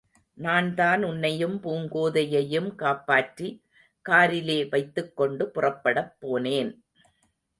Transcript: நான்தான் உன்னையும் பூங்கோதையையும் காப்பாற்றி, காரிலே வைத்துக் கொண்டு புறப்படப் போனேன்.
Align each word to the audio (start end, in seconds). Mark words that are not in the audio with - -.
நான்தான் 0.37 1.03
உன்னையும் 1.03 1.57
பூங்கோதையையும் 1.63 2.75
காப்பாற்றி, 2.75 3.63
காரிலே 4.09 4.69
வைத்துக் 4.69 5.15
கொண்டு 5.15 5.51
புறப்படப் 5.55 6.13
போனேன். 6.21 6.71